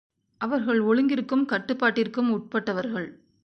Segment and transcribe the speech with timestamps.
[0.41, 3.09] அவர்கள் ஒழுங்கிற்கும் கட்டுப்பாட்டிற்கும் உட்பட்டவர்கள்.